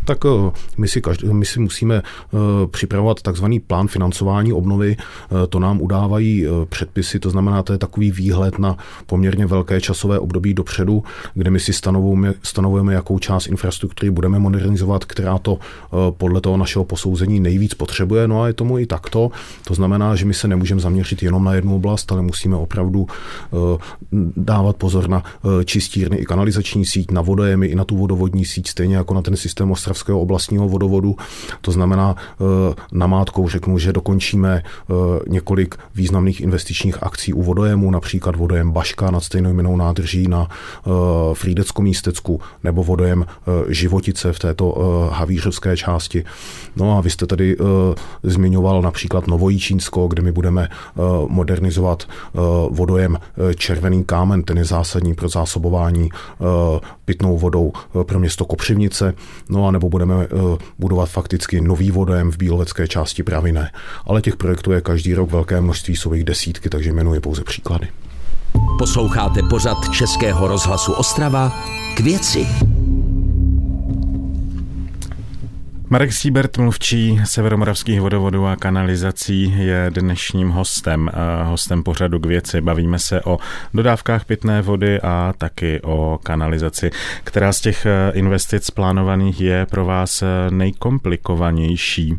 Tak 0.04 0.18
eh, 0.24 0.50
my 0.76 0.88
si, 0.88 1.00
každý, 1.00 1.28
my 1.28 1.46
si 1.46 1.60
musíme 1.60 1.94
eh, 1.94 2.36
připravovat 2.66 3.22
takzvaný 3.22 3.60
plán 3.60 3.88
financování 3.88 4.52
obnovy. 4.52 4.96
Eh, 4.96 5.46
to 5.46 5.58
nám 5.58 5.80
udávají 5.80 6.46
předpisy, 6.68 7.18
to 7.18 7.30
znamená, 7.30 7.62
to 7.62 7.72
je 7.72 7.78
takový 7.78 8.10
výhled 8.10 8.58
na 8.58 8.76
poměrně 9.06 9.46
velké 9.46 9.80
časové 9.80 10.18
období 10.18 10.54
dopředu, 10.54 11.04
kde 11.34 11.50
my 11.50 11.60
si 11.60 11.72
stanovujeme, 11.72 12.34
stanovujeme 12.42 12.94
jakou 12.94 13.18
část 13.18 13.46
infrastruktury 13.46 14.10
budeme 14.10 14.38
modernizovat, 14.38 15.04
která 15.04 15.38
to 15.38 15.58
podle 16.10 16.40
toho 16.40 16.56
našeho 16.56 16.84
posouzení 16.84 17.40
nejvíc 17.40 17.74
potřebuje. 17.74 18.28
No 18.28 18.42
a 18.42 18.46
je 18.46 18.52
tomu 18.52 18.78
i 18.78 18.86
takto. 18.86 19.30
To 19.64 19.74
znamená, 19.74 20.16
že 20.16 20.24
my 20.24 20.34
se 20.34 20.48
nemůžeme 20.48 20.80
zaměřit 20.80 21.22
jenom 21.22 21.44
na 21.44 21.54
jednu 21.54 21.76
oblast, 21.76 22.12
ale 22.12 22.22
musíme 22.22 22.56
opravdu 22.56 23.06
dávat 24.36 24.76
pozor 24.76 25.08
na 25.08 25.22
čistírny 25.64 26.16
i 26.16 26.26
kanalizační 26.26 26.86
síť, 26.86 27.10
na 27.10 27.20
vodojemy 27.20 27.66
i 27.66 27.74
na 27.74 27.84
tu 27.84 27.96
vodovodní 27.96 28.44
síť, 28.44 28.68
stejně 28.68 28.96
jako 28.96 29.14
na 29.14 29.22
ten 29.22 29.36
systém 29.36 29.70
Ostrav 29.70 29.93
Ostravského 29.94 30.20
oblastního 30.20 30.68
vodovodu. 30.68 31.16
To 31.60 31.72
znamená, 31.72 32.16
eh, 32.18 32.74
namátkou 32.92 33.48
řeknu, 33.48 33.78
že 33.78 33.92
dokončíme 33.92 34.62
eh, 34.62 34.94
několik 35.28 35.74
významných 35.94 36.40
investičních 36.40 37.02
akcí 37.02 37.32
u 37.32 37.42
vodojemu, 37.42 37.90
například 37.90 38.36
vodojem 38.36 38.72
Baška 38.72 39.10
nad 39.10 39.24
stejnojmenou 39.24 39.76
nádrží 39.76 40.28
na 40.28 40.48
eh, 40.50 40.90
Frídeckom 41.34 41.84
místecku 41.84 42.40
nebo 42.64 42.84
vodojem 42.84 43.26
Životice 43.68 44.32
v 44.32 44.38
této 44.38 44.74
havířovské 45.12 45.76
části. 45.76 46.24
No 46.76 46.98
a 46.98 47.00
vy 47.00 47.10
jste 47.10 47.26
tady 47.26 47.56
zmiňoval 48.22 48.82
například 48.82 49.26
Novojíčínsko, 49.26 50.08
kde 50.08 50.22
my 50.22 50.32
budeme 50.32 50.68
modernizovat 51.28 52.04
vodojem 52.70 53.18
Červený 53.56 54.04
kámen, 54.04 54.42
ten 54.42 54.58
je 54.58 54.64
zásadní 54.64 55.14
pro 55.14 55.28
zásobování 55.28 56.08
pitnou 57.04 57.38
vodou 57.38 57.72
pro 58.02 58.18
město 58.18 58.44
Kopřivnice. 58.44 59.14
No 59.48 59.68
a 59.68 59.70
nebo 59.70 59.83
nebo 59.84 59.90
budeme 59.90 60.14
budovat 60.78 61.10
fakticky 61.10 61.60
nový 61.60 61.90
vodojem 61.90 62.30
v 62.30 62.36
Bílovecké 62.36 62.88
části 62.88 63.22
Pravy 63.22 63.52
ne. 63.52 63.70
Ale 64.06 64.22
těch 64.22 64.36
projektů 64.36 64.72
je 64.72 64.80
každý 64.80 65.14
rok 65.14 65.30
velké 65.30 65.60
množství, 65.60 65.96
jsou 65.96 66.12
jich 66.12 66.24
desítky, 66.24 66.68
takže 66.70 66.90
jmenuji 66.90 67.20
pouze 67.20 67.44
příklady. 67.44 67.88
Posloucháte 68.78 69.40
pořad 69.50 69.76
Českého 69.92 70.48
rozhlasu 70.48 70.92
Ostrava 70.92 71.52
k 71.96 72.00
věci. 72.00 72.46
Marek 75.94 76.12
Siebert, 76.12 76.58
mluvčí 76.58 77.20
Severomoravských 77.24 78.00
vodovodů 78.00 78.46
a 78.46 78.56
kanalizací, 78.56 79.54
je 79.58 79.90
dnešním 79.90 80.50
hostem, 80.50 81.10
hostem 81.42 81.82
pořadu 81.82 82.18
k 82.18 82.26
věci. 82.26 82.60
Bavíme 82.60 82.98
se 82.98 83.22
o 83.22 83.38
dodávkách 83.74 84.24
pitné 84.24 84.62
vody 84.62 85.00
a 85.00 85.34
taky 85.38 85.80
o 85.82 86.18
kanalizaci. 86.22 86.90
Která 87.24 87.52
z 87.52 87.60
těch 87.60 87.86
e, 87.86 88.12
investic 88.14 88.70
plánovaných 88.70 89.40
je 89.40 89.66
pro 89.66 89.84
vás 89.84 90.22
e, 90.22 90.26
nejkomplikovanější? 90.50 92.18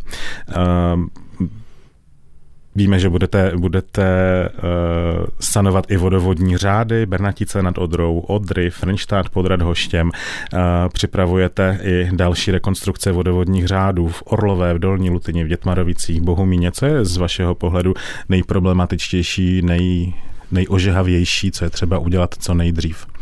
Víme, 2.76 3.00
že 3.00 3.10
budete, 3.10 3.52
budete 3.56 4.06
uh, 4.54 5.26
sanovat 5.40 5.92
i 5.92 5.98
vodovodní 5.98 6.58
řády, 6.58 7.06
Bernatice 7.06 7.64
nad 7.64 7.78
Odrou, 7.78 8.20
Odry, 8.20 8.70
Frenštát 8.70 9.30
pod 9.30 9.46
Radhoštěm. 9.46 10.08
Uh, 10.54 10.60
připravujete 10.94 11.80
i 11.84 12.10
další 12.14 12.52
rekonstrukce 12.52 13.12
vodovodních 13.12 13.68
řádů 13.68 14.08
v 14.08 14.24
Orlové, 14.26 14.74
v 14.74 14.80
Dolní 14.80 15.10
Lutyni, 15.10 15.44
v 15.44 15.48
Dětmarovicích, 15.48 16.22
Bohumíně. 16.22 16.72
Co 16.72 16.86
je 16.86 17.06
z 17.06 17.18
vašeho 17.18 17.56
pohledu 17.56 17.94
nejproblematičtější, 18.30 19.62
nej, 19.62 20.14
nejožehavější, 20.52 21.52
co 21.52 21.64
je 21.64 21.70
třeba 21.70 22.00
udělat 22.00 22.36
co 22.40 22.54
nejdřív? 22.54 23.15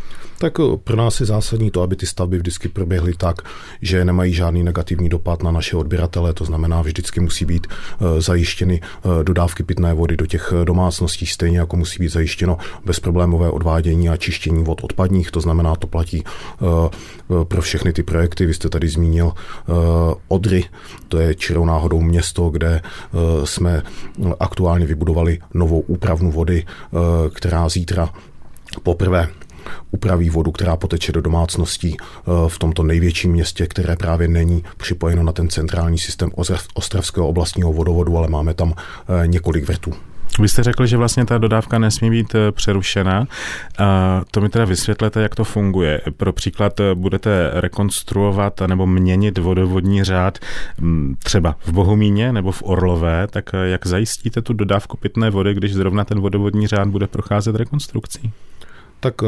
Tak 0.44 0.60
eh, 0.60 0.76
pro 0.84 0.96
nás 0.96 1.20
je 1.20 1.26
zásadní 1.26 1.70
to, 1.70 1.82
aby 1.82 1.96
ty 1.96 2.06
stavby 2.06 2.38
vždycky 2.38 2.68
proběhly 2.68 3.14
tak, 3.14 3.36
že 3.82 4.04
nemají 4.04 4.32
žádný 4.32 4.62
negativní 4.62 5.08
dopad 5.08 5.42
na 5.42 5.50
naše 5.50 5.76
odběratele, 5.76 6.32
to 6.34 6.44
znamená, 6.44 6.82
vždycky 6.82 7.20
musí 7.20 7.44
být 7.44 7.66
eh, 7.66 8.20
zajištěny 8.20 8.80
eh, 8.80 9.24
dodávky 9.24 9.62
pitné 9.62 9.94
vody 9.94 10.16
do 10.16 10.26
těch 10.26 10.52
domácností, 10.64 11.26
stejně 11.26 11.58
jako 11.58 11.76
musí 11.76 11.98
být 11.98 12.08
zajištěno 12.08 12.58
bezproblémové 12.84 13.50
odvádění 13.50 14.08
a 14.08 14.16
čištění 14.16 14.64
vod 14.64 14.84
odpadních, 14.84 15.30
to 15.30 15.40
znamená, 15.40 15.76
to 15.76 15.86
platí 15.86 16.24
pro 17.44 17.62
všechny 17.62 17.92
ty 17.92 18.02
projekty. 18.02 18.46
Vy 18.46 18.54
jste 18.54 18.68
tady 18.68 18.88
zmínil 18.88 19.32
Odry, 20.28 20.64
to 21.08 21.18
je 21.18 21.34
čirou 21.34 21.64
náhodou 21.64 22.00
město, 22.00 22.50
kde 22.50 22.82
jsme 23.44 23.82
aktuálně 24.40 24.86
vybudovali 24.86 25.38
novou 25.54 25.80
úpravnu 25.80 26.30
vody, 26.30 26.66
která 27.32 27.68
zítra 27.68 28.10
poprvé 28.82 29.28
upraví 29.90 30.30
vodu, 30.30 30.52
která 30.52 30.76
poteče 30.76 31.12
do 31.12 31.20
domácností 31.20 31.96
eh, 32.00 32.30
v 32.48 32.58
tomto 32.58 32.82
největším 32.82 33.32
městě, 33.32 33.66
které 33.66 33.96
právě 33.96 34.28
není 34.28 34.64
připojeno 34.76 35.22
na 35.22 35.32
ten 35.32 35.48
centrální 35.48 35.98
systém 35.98 36.30
Ostravského 36.74 37.28
oblastního 37.28 37.72
vodovodu, 37.72 38.18
ale 38.18 38.28
máme 38.28 38.54
tam 38.54 38.74
eh, 38.74 39.26
několik 39.26 39.68
vrtů. 39.68 39.92
Vy 40.40 40.48
jste 40.48 40.62
řekl, 40.62 40.86
že 40.86 40.96
vlastně 40.96 41.24
ta 41.26 41.38
dodávka 41.38 41.78
nesmí 41.78 42.10
být 42.10 42.34
eh, 42.34 42.52
přerušena. 42.52 43.26
To 44.30 44.40
mi 44.40 44.48
teda 44.48 44.64
vysvětlete, 44.64 45.22
jak 45.22 45.34
to 45.34 45.44
funguje. 45.44 46.00
Pro 46.16 46.32
příklad 46.32 46.80
budete 46.94 47.50
rekonstruovat 47.52 48.60
nebo 48.66 48.86
měnit 48.86 49.38
vodovodní 49.38 50.04
řád 50.04 50.38
mm, 50.80 51.16
třeba 51.22 51.56
v 51.66 51.72
Bohumíně 51.72 52.32
nebo 52.32 52.52
v 52.52 52.62
Orlové, 52.66 53.26
tak 53.26 53.50
jak 53.64 53.86
zajistíte 53.86 54.42
tu 54.42 54.52
dodávku 54.52 54.96
pitné 54.96 55.30
vody, 55.30 55.54
když 55.54 55.74
zrovna 55.74 56.04
ten 56.04 56.20
vodovodní 56.20 56.66
řád 56.66 56.88
bude 56.88 57.06
procházet 57.06 57.56
rekonstrukcí? 57.56 58.32
Tak 59.04 59.20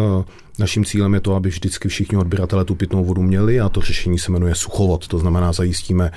Naším 0.58 0.84
cílem 0.84 1.14
je 1.14 1.20
to, 1.20 1.34
aby 1.34 1.48
vždycky 1.48 1.88
všichni 1.88 2.18
odběratele 2.18 2.64
tu 2.64 2.74
pitnou 2.74 3.04
vodu 3.04 3.22
měli 3.22 3.60
a 3.60 3.68
to 3.68 3.80
řešení 3.80 4.18
se 4.18 4.32
jmenuje 4.32 4.54
suchovod. 4.54 5.08
To 5.08 5.18
znamená, 5.18 5.52
zajistíme 5.52 6.12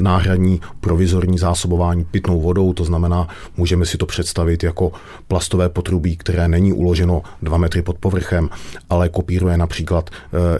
náhradní 0.00 0.60
provizorní 0.80 1.38
zásobování 1.38 2.04
pitnou 2.04 2.40
vodou, 2.40 2.72
to 2.72 2.84
znamená, 2.84 3.28
můžeme 3.56 3.86
si 3.86 3.98
to 3.98 4.06
představit 4.06 4.62
jako 4.62 4.92
plastové 5.28 5.68
potrubí, 5.68 6.16
které 6.16 6.48
není 6.48 6.72
uloženo 6.72 7.22
dva 7.42 7.58
metry 7.58 7.82
pod 7.82 7.98
povrchem, 7.98 8.50
ale 8.90 9.08
kopíruje 9.08 9.56
například 9.56 10.10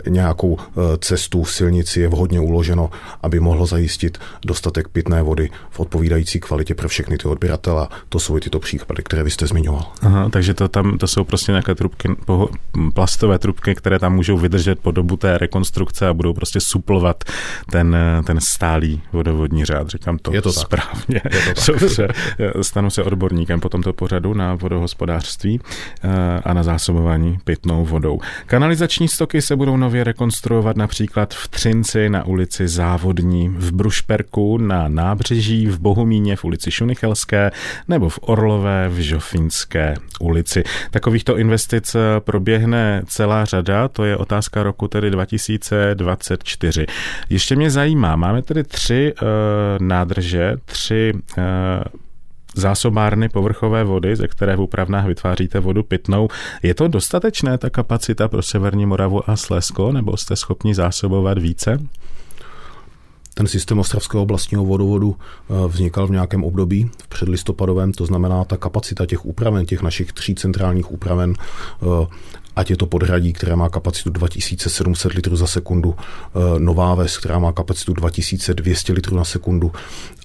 e, 0.07 0.11
nějakou 0.11 0.59
e, 0.59 0.99
cestu 0.99 1.43
v 1.43 1.53
silnici, 1.53 2.01
je 2.01 2.09
vhodně 2.09 2.41
uloženo, 2.41 2.91
aby 3.23 3.41
mohlo 3.41 3.67
zajistit 3.67 4.19
dostatek 4.47 4.89
pitné 4.89 5.23
vody 5.23 5.51
v 5.71 5.81
odpovídající 5.81 6.41
kvalitě 6.41 6.75
pro 6.75 6.89
všechny 6.89 7.19
ty 7.19 7.29
odběratele. 7.29 7.89
To 8.09 8.19
jsou 8.19 8.37
i 8.37 8.41
tyto 8.41 8.59
příklady, 8.61 9.03
které 9.03 9.23
vy 9.23 9.31
jste 9.31 9.47
zmiňoval. 9.47 9.93
Aha, 10.03 10.29
takže 10.29 10.55
to 10.55 10.69
tam 10.69 10.99
to 10.99 11.07
jsou 11.07 11.25
prostě 11.25 11.53
nějaké 11.53 11.75
trubky, 11.75 12.09
plast 12.95 13.14
plastové 13.15 13.39
trubky, 13.39 13.75
které 13.75 13.99
tam 13.99 14.15
můžou 14.15 14.39
vydržet 14.39 14.79
po 14.79 14.91
dobu 14.91 15.17
té 15.17 15.39
rekonstrukce 15.39 16.09
a 16.09 16.15
budou 16.15 16.33
prostě 16.33 16.61
suplovat 16.61 17.25
ten, 17.71 17.97
ten 18.27 18.41
stálý 18.41 19.03
vodovodní 19.13 19.65
řád. 19.65 19.89
Říkám 19.89 20.19
to, 20.19 20.35
je 20.35 20.43
to 20.43 20.53
správně. 20.53 21.21
Je 21.25 21.55
to 21.55 21.73
tak. 21.73 21.81
Dobře. 21.81 22.09
Stanu 22.63 22.91
se 22.91 23.03
odborníkem 23.03 23.61
po 23.61 23.69
tomto 23.69 23.93
pořadu 23.93 24.35
na 24.35 24.55
vodohospodářství 24.55 25.61
eh, 26.05 26.09
a 26.45 26.53
na 26.53 26.63
zásobování 26.63 27.39
pitnou 27.45 27.85
vodou. 27.85 28.21
Kanalizační 28.47 29.09
stoky 29.09 29.43
se 29.43 29.57
budou 29.57 29.77
nově 29.77 30.05
rekonstruovat 30.05 30.77
například 30.77 31.35
v 31.35 31.49
Třinci 31.49 32.09
na 32.09 32.25
ulici 32.25 32.69
Závodní, 32.69 33.49
v 33.49 33.73
Brušperku 33.73 34.59
na 34.59 34.89
nábřeží, 34.89 35.67
v 35.67 35.79
Bohumíně 35.79 36.37
v 36.37 36.45
ulici 36.45 36.71
Šunichelské 36.71 37.51
nebo 37.89 38.09
v 38.09 38.19
Orlové 38.23 38.89
v 38.89 38.99
Žofínské 38.99 39.95
ulici. 40.21 40.65
Takovýchto 40.91 41.39
investic 41.39 41.97
proběhne 42.19 43.04
celá 43.05 43.45
řada, 43.45 43.89
to 43.89 44.05
je 44.05 44.17
otázka 44.17 44.63
roku 44.63 44.89
tedy 44.89 45.11
2024. 45.11 46.87
Ještě 47.31 47.57
mě 47.57 47.71
zajímá, 47.71 48.17
máme 48.17 48.43
tedy 48.43 48.65
tři 48.65 49.15
uh, 49.23 49.29
nádrže, 49.87 50.57
tři 50.65 51.13
uh, 51.15 51.45
zásobárny 52.55 53.29
povrchové 53.29 53.85
vody, 53.85 54.17
ze 54.17 54.29
které 54.29 54.57
v 54.57 54.61
úpravnách 54.61 55.07
vytváříte 55.07 55.61
vodu 55.61 55.83
pitnou. 55.83 56.29
Je 56.63 56.75
to 56.75 56.89
dostatečné, 56.89 57.59
ta 57.59 57.71
kapacita 57.71 58.29
pro 58.29 58.43
Severní 58.43 58.87
Moravu 58.87 59.31
a 59.31 59.37
Slezsko, 59.37 59.93
nebo 59.93 60.17
jste 60.17 60.37
schopni 60.37 60.75
zásobovat 60.75 61.39
více? 61.39 61.79
Ten 63.35 63.47
systém 63.47 63.79
Ostravského 63.79 64.23
oblastního 64.23 64.65
vodovodu 64.65 65.17
eh, 65.17 65.69
vznikal 65.69 66.07
v 66.07 66.11
nějakém 66.11 66.45
období, 66.45 66.91
v 67.03 67.09
předlistopadovém, 67.09 67.93
to 67.93 68.07
znamená 68.07 68.45
ta 68.45 68.57
kapacita 68.57 69.07
těch 69.07 69.25
úpraven, 69.25 69.67
těch 69.67 69.83
našich 69.83 70.13
tří 70.13 70.35
centrálních 70.35 70.93
úpraven 70.93 71.35
ať 72.57 72.71
je 72.71 72.77
to 72.77 72.87
podhradí, 72.87 73.33
které 73.33 73.57
má 73.57 73.69
kapacitu 73.69 74.11
2700 74.11 75.13
litrů 75.13 75.37
za 75.37 75.47
sekundu, 75.47 75.95
eh, 75.99 76.39
Nová 76.59 76.95
Ves, 76.95 77.19
která 77.19 77.39
má 77.39 77.53
kapacitu 77.53 77.93
2200 77.93 78.93
litrů 78.93 79.17
na 79.17 79.25
sekundu, 79.25 79.73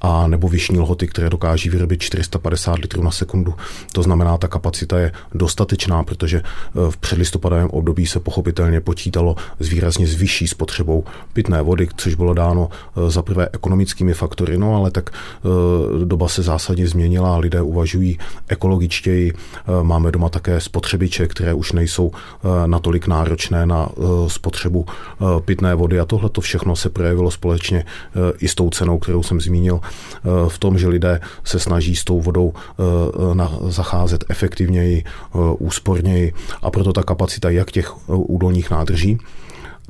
a 0.01 0.27
nebo 0.27 0.47
Vyšní 0.47 0.79
Lhoty, 0.79 1.07
které 1.07 1.29
dokáží 1.29 1.69
vyrobit 1.69 2.01
450 2.01 2.79
litrů 2.79 3.03
na 3.03 3.11
sekundu. 3.11 3.53
To 3.91 4.03
znamená, 4.03 4.37
ta 4.37 4.47
kapacita 4.47 4.99
je 4.99 5.11
dostatečná, 5.33 6.03
protože 6.03 6.37
eh, 6.37 6.91
v 6.91 6.97
předlistopadovém 6.97 7.69
období 7.69 8.07
se 8.07 8.19
pochopitelně 8.19 8.81
počítalo 8.81 9.35
s 9.59 9.67
výrazně 9.67 10.07
s 10.07 10.15
vyšší 10.15 10.47
spotřebou 10.47 11.03
pitné 11.33 11.61
vody, 11.61 11.87
což 11.97 12.15
bylo 12.15 12.33
dáno 12.33 12.69
eh, 12.69 13.11
za 13.11 13.21
prvé 13.21 13.49
ekonomickými 13.53 14.13
faktory, 14.13 14.57
no 14.57 14.75
ale 14.75 14.91
tak 14.91 15.09
doba 16.03 16.27
se 16.27 16.43
zásadně 16.43 16.87
změnila, 16.87 17.37
lidé 17.37 17.61
uvažují 17.61 18.19
ekologičtěji, 18.47 19.33
máme 19.81 20.11
doma 20.11 20.29
také 20.29 20.61
spotřebiče, 20.61 21.27
které 21.27 21.53
už 21.53 21.71
nejsou 21.71 22.11
natolik 22.65 23.07
náročné 23.07 23.65
na 23.65 23.89
eh, 23.89 24.03
spotřebu 24.29 24.85
eh, 24.87 25.25
pitné 25.45 25.75
vody. 25.75 25.99
A 25.99 26.05
tohle 26.05 26.29
to 26.29 26.41
všechno 26.41 26.75
se 26.75 26.89
projevilo 26.89 27.31
společně 27.31 27.85
i 28.39 28.47
s 28.47 28.55
tou 28.55 28.69
cenou, 28.69 28.99
kterou 28.99 29.23
jsem 29.23 29.41
zmínil, 29.41 29.79
v 30.47 30.57
tom, 30.57 30.77
že 30.77 30.87
lidé 30.87 31.19
se 31.43 31.59
snaží 31.59 31.95
s 31.95 32.03
tou 32.03 32.21
vodou 32.21 32.53
zacházet 33.67 34.25
efektivněji, 34.29 35.03
úsporněji. 35.59 36.33
A 36.61 36.71
proto 36.71 36.93
ta 36.93 37.03
kapacita 37.03 37.49
jak 37.49 37.71
těch 37.71 38.09
údolních 38.09 38.69
nádrží, 38.69 39.17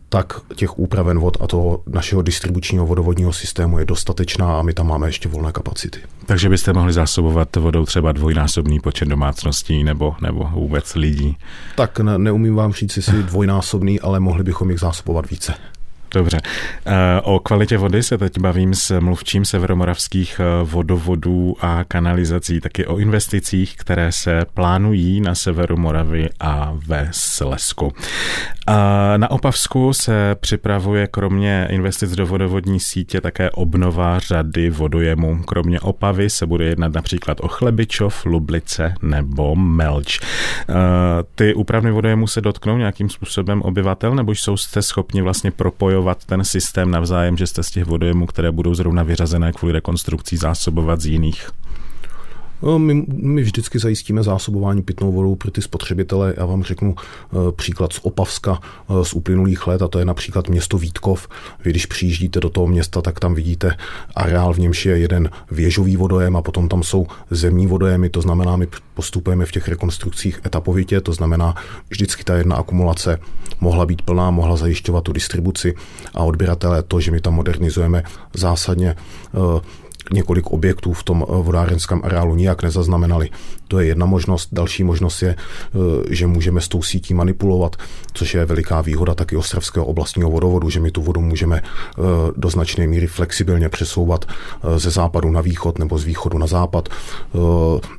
tak 0.10 0.34
těch 0.56 0.80
úpraven 0.80 1.20
vod 1.20 1.38
a 1.42 1.48
toho 1.48 1.82
našeho 1.88 2.22
distribučního 2.22 2.86
vodovodního 2.86 3.34
systému 3.34 3.80
je 3.80 3.86
dostatečná 3.86 4.60
a 4.60 4.62
my 4.62 4.74
tam 4.74 4.88
máme 4.88 5.08
ještě 5.08 5.30
volné 5.30 5.52
kapacity. 5.52 6.00
Takže 6.26 6.50
byste 6.50 6.74
mohli 6.74 6.94
zásobovat 6.94 7.56
vodou 7.56 7.86
třeba 7.86 8.12
dvojnásobný 8.12 8.80
počet 8.80 9.08
domácností 9.08 9.84
nebo, 9.84 10.16
nebo 10.22 10.50
vůbec 10.54 10.96
lidí? 10.96 11.38
Tak 11.76 12.00
ne, 12.00 12.18
neumím 12.18 12.56
vám 12.56 12.74
říct, 12.74 12.98
jestli 12.98 13.24
dvojnásobný, 13.24 14.00
ale 14.00 14.20
mohli 14.20 14.44
bychom 14.44 14.70
jich 14.70 14.80
zásobovat 14.80 15.30
více. 15.30 15.54
Dobře. 16.14 16.38
Eh, 16.86 17.22
o 17.24 17.40
kvalitě 17.40 17.78
vody 17.78 18.04
se 18.04 18.18
teď 18.18 18.40
bavím 18.40 18.74
s 18.74 19.00
mluvčím 19.00 19.46
severomoravských 19.46 20.40
eh, 20.40 20.64
vodovodů 20.64 21.56
a 21.60 21.84
kanalizací, 21.84 22.62
taky 22.62 22.86
o 22.86 22.98
investicích, 22.98 23.76
které 23.78 24.12
se 24.12 24.46
plánují 24.54 25.22
na 25.22 25.36
severu 25.36 25.78
Moravy 25.78 26.30
a 26.40 26.74
ve 26.88 27.10
Slesku. 27.12 27.94
Na 29.18 29.32
Opavsku 29.32 29.94
se 29.94 30.36
připravuje 30.40 31.08
kromě 31.08 31.68
investic 31.70 32.12
do 32.12 32.26
vodovodní 32.26 32.80
sítě 32.80 33.22
také 33.22 33.50
obnova 33.52 34.20
řady 34.20 34.70
vodojemů. 34.70 35.44
Kromě 35.44 35.80
Opavy 35.80 36.30
se 36.30 36.46
bude 36.46 36.66
jednat 36.66 36.94
například 36.94 37.38
o 37.42 37.48
Chlebičov, 37.48 38.26
Lublice 38.26 38.94
nebo 39.02 39.56
Melč. 39.56 40.20
Eh, 40.20 40.74
ty 41.36 41.54
úpravny 41.54 41.92
vodojemů 41.92 42.28
se 42.28 42.42
dotknou 42.42 42.78
nějakým 42.78 43.10
způsobem 43.10 43.62
obyvatel, 43.62 44.16
nebo 44.16 44.32
jsou 44.32 44.58
jste 44.58 44.82
schopni 44.82 45.22
vlastně 45.22 45.52
propojovat 45.52 45.99
propojovat 46.00 46.26
ten 46.26 46.44
systém 46.44 46.92
navzájem, 46.92 47.38
že 47.38 47.48
jste 47.48 47.64
z 47.64 47.72
těch 47.72 47.86
vodojemů, 47.86 48.26
které 48.26 48.52
budou 48.52 48.74
zrovna 48.74 49.04
vyřazené 49.04 49.52
kvůli 49.52 49.74
rekonstrukcí, 49.74 50.38
zásobovat 50.38 51.02
z 51.02 51.06
jiných? 51.06 51.50
No, 52.62 52.80
my, 52.80 53.06
my 53.08 53.42
vždycky 53.42 53.80
zajistíme 53.80 54.24
zásobování 54.24 54.82
pitnou 54.82 55.12
vodou 55.12 55.36
pro 55.36 55.52
ty 55.52 55.62
spotřebitele. 55.62 56.34
Já 56.38 56.46
vám 56.46 56.64
řeknu 56.64 56.96
uh, 57.32 57.52
příklad 57.52 57.94
z 57.94 58.00
Opavska 58.04 58.60
uh, 58.88 59.04
z 59.04 59.14
uplynulých 59.14 59.68
let, 59.68 59.82
a 59.82 59.88
to 59.88 60.00
je 60.00 60.06
například 60.06 60.50
město 60.50 60.78
Vítkov. 60.78 61.28
Vy, 61.66 61.72
když 61.72 61.86
přijíždíte 61.86 62.40
do 62.40 62.50
toho 62.50 62.68
města, 62.68 63.02
tak 63.02 63.20
tam 63.20 63.36
vidíte 63.36 63.78
areál, 64.16 64.54
v 64.54 64.60
němž 64.60 64.86
je 64.86 65.00
jeden 65.00 65.30
věžový 65.52 65.98
vodojem 65.98 66.36
a 66.36 66.42
potom 66.42 66.70
tam 66.70 66.84
jsou 66.84 67.08
zemní 67.32 67.68
vodojemy. 67.68 68.10
To 68.10 68.22
znamená, 68.22 68.56
my 68.56 68.68
postupujeme 68.94 69.46
v 69.46 69.52
těch 69.52 69.68
rekonstrukcích 69.68 70.40
etapovitě, 70.46 71.02
to 71.02 71.14
znamená, 71.14 71.56
vždycky 71.90 72.24
ta 72.24 72.38
jedna 72.38 72.56
akumulace 72.56 73.20
mohla 73.60 73.86
být 73.86 74.02
plná, 74.02 74.32
mohla 74.32 74.56
zajišťovat 74.56 75.04
tu 75.04 75.14
distribuci 75.14 75.76
a 76.14 76.24
odběratele 76.24 76.84
to, 76.84 77.00
že 77.00 77.12
my 77.12 77.22
tam 77.22 77.34
modernizujeme 77.34 78.04
zásadně 78.34 78.96
uh, 79.34 79.60
několik 80.12 80.48
objektů 80.48 80.94
v 80.94 81.04
tom 81.04 81.26
eh, 81.28 81.32
vodárenském 81.32 82.02
areálu 82.04 82.36
nijak 82.36 82.64
nezaznamenali. 82.64 83.30
To 83.68 83.80
je 83.80 83.88
jedna 83.88 84.06
možnost. 84.06 84.50
Další 84.52 84.84
možnost 84.84 85.22
je, 85.22 85.36
eh, 85.36 86.16
že 86.16 86.28
můžeme 86.28 86.62
s 86.62 86.68
tou 86.68 86.82
sítí 86.82 87.14
manipulovat, 87.14 87.76
což 88.14 88.34
je 88.34 88.46
veliká 88.46 88.82
výhoda 88.82 89.14
taky 89.14 89.36
Ostravského 89.36 89.86
oblastního 89.86 90.30
vodovodu, 90.30 90.70
že 90.70 90.80
my 90.80 90.92
tu 90.92 91.02
vodu 91.02 91.22
můžeme 91.22 91.62
eh, 91.62 92.02
do 92.38 92.50
značné 92.50 92.88
míry 92.88 93.08
flexibilně 93.08 93.70
přesouvat 93.70 94.26
ze 94.78 94.90
západu 94.90 95.32
na 95.32 95.42
východ 95.42 95.80
nebo 95.80 95.98
z 95.98 96.04
východu 96.04 96.38
na 96.38 96.48
západ 96.48 96.90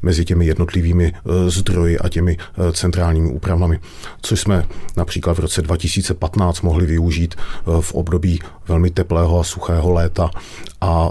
mezi 0.03 0.25
těmi 0.25 0.47
jednotlivými 0.47 1.13
zdroji 1.47 1.99
a 1.99 2.09
těmi 2.09 2.37
centrálními 2.73 3.31
úpravami, 3.31 3.81
což 4.23 4.41
jsme 4.41 4.67
například 4.97 5.33
v 5.33 5.41
roce 5.41 5.63
2015 5.63 6.61
mohli 6.61 6.87
využít 6.87 7.35
v 7.81 7.95
období 7.95 8.41
velmi 8.69 8.91
teplého 8.91 9.41
a 9.41 9.45
suchého 9.45 9.93
léta 9.93 10.31
a 10.81 11.11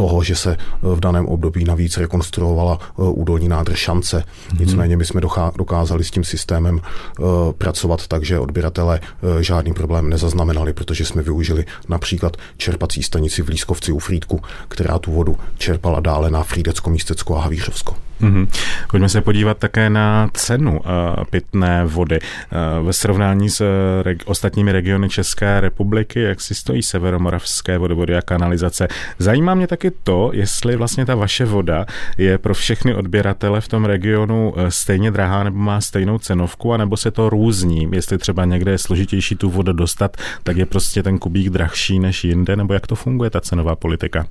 toho, 0.00 0.22
že 0.22 0.36
se 0.36 0.52
eh, 0.52 0.56
v 0.82 1.00
daném 1.00 1.26
období 1.26 1.64
navíc 1.64 1.96
rekonstruovala 1.96 2.78
eh, 2.80 3.02
údolní 3.02 3.48
nádrž 3.48 3.78
šance. 3.78 4.24
Mm-hmm. 4.24 4.60
Nicméně 4.60 4.96
my 4.96 5.04
jsme 5.04 5.20
dokázali 5.56 6.04
s 6.04 6.10
tím 6.10 6.24
systémem 6.24 6.80
eh, 6.80 7.22
pracovat 7.52 8.06
tak, 8.06 8.24
že 8.24 8.38
odběratele 8.38 9.00
žádný 9.40 9.72
problém 9.72 10.08
nezaznamenali, 10.08 10.72
protože 10.72 11.04
jsme 11.04 11.22
využili 11.22 11.64
například 11.88 12.36
čerpací 12.56 13.02
stanici 13.02 13.42
v 13.42 13.48
Lískovci 13.48 13.92
u 13.92 13.98
Frýdku, 13.98 14.40
která 14.68 14.98
tu 14.98 15.12
vodu 15.12 15.36
čerpala 15.58 16.00
dále 16.00 16.30
na 16.30 16.42
Frýdecko, 16.42 16.90
Místecko 16.90 17.36
a 17.36 17.40
Havířovsko. 17.40 18.09
Mm-hmm. 18.20 18.48
Pojďme 18.90 19.08
se 19.08 19.20
podívat 19.20 19.58
také 19.58 19.90
na 19.90 20.30
cenu 20.32 20.80
uh, 20.80 21.24
pitné 21.30 21.84
vody. 21.84 22.18
Uh, 22.20 22.86
ve 22.86 22.92
srovnání 22.92 23.50
s 23.50 23.60
uh, 23.60 23.66
reg- 24.02 24.22
ostatními 24.24 24.72
regiony 24.72 25.08
České 25.08 25.60
republiky, 25.60 26.20
jak 26.20 26.40
si 26.40 26.54
stojí 26.54 26.82
severomoravské 26.82 27.78
vodovody 27.78 28.16
a 28.16 28.22
kanalizace. 28.22 28.88
Zajímá 29.18 29.54
mě 29.54 29.66
taky 29.66 29.90
to, 29.90 30.30
jestli 30.32 30.76
vlastně 30.76 31.06
ta 31.06 31.14
vaše 31.14 31.44
voda 31.44 31.86
je 32.18 32.38
pro 32.38 32.54
všechny 32.54 32.94
odběratele 32.94 33.60
v 33.60 33.68
tom 33.68 33.84
regionu 33.84 34.54
stejně 34.68 35.10
drahá 35.10 35.44
nebo 35.44 35.58
má 35.58 35.80
stejnou 35.80 36.18
cenovku, 36.18 36.72
anebo 36.72 36.96
se 36.96 37.10
to 37.10 37.30
různí. 37.30 37.88
Jestli 37.92 38.18
třeba 38.18 38.44
někde 38.44 38.72
je 38.72 38.78
složitější 38.78 39.34
tu 39.36 39.50
vodu 39.50 39.72
dostat, 39.72 40.16
tak 40.42 40.56
je 40.56 40.66
prostě 40.66 41.02
ten 41.02 41.18
kubík 41.18 41.50
drahší 41.50 41.98
než 41.98 42.24
jinde, 42.24 42.56
nebo 42.56 42.74
jak 42.74 42.86
to 42.86 42.94
funguje 42.94 43.30
ta 43.30 43.40
cenová 43.40 43.76
politika? 43.76 44.26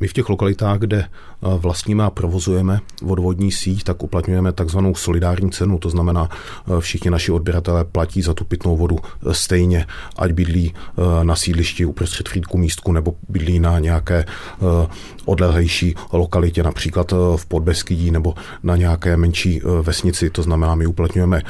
My 0.00 0.08
v 0.08 0.12
těch 0.12 0.28
lokalitách, 0.28 0.78
kde 0.78 0.98
eh, 0.98 1.08
vlastníme 1.40 2.04
a 2.04 2.10
provozujeme 2.10 2.80
vodovodní 3.02 3.52
síť, 3.52 3.84
tak 3.84 4.02
uplatňujeme 4.02 4.52
takzvanou 4.52 4.94
solidární 4.94 5.50
cenu, 5.50 5.78
to 5.78 5.90
znamená, 5.90 6.28
eh, 6.28 6.80
všichni 6.80 7.10
naši 7.10 7.32
odběratelé 7.32 7.84
platí 7.84 8.22
za 8.22 8.34
tu 8.34 8.44
pitnou 8.44 8.76
vodu 8.76 8.98
eh, 8.98 9.34
stejně, 9.34 9.86
ať 10.16 10.32
bydlí 10.32 10.74
na 11.22 11.36
sídlišti 11.36 11.84
uprostřed 11.84 12.28
Frýdku 12.28 12.58
místku 12.58 12.92
nebo 12.92 13.14
bydlí 13.28 13.60
na 13.60 13.78
nějaké 13.78 14.24
odlehlejší 15.24 15.94
lokalitě, 16.12 16.62
například 16.62 17.12
v 17.36 17.46
Podbeskydí 17.46 18.10
nebo 18.10 18.34
na 18.62 18.76
nějaké 18.76 19.16
menší 19.16 19.60
vesnici, 19.82 20.30
to 20.30 20.42
znamená, 20.42 20.74
my 20.74 20.86
uplatňujeme 20.86 21.42